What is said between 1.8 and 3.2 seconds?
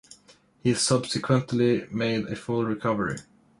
made a full recovery.